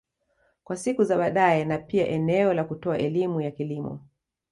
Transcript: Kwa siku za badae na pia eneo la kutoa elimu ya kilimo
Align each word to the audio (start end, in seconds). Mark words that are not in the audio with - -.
Kwa 0.63 0.77
siku 0.77 1.03
za 1.03 1.17
badae 1.17 1.65
na 1.65 1.77
pia 1.77 2.07
eneo 2.07 2.53
la 2.53 2.63
kutoa 2.63 2.97
elimu 2.97 3.41
ya 3.41 3.51
kilimo 3.51 3.99